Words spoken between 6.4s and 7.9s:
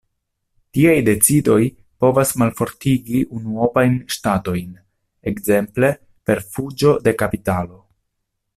fuĝo de kapitalo.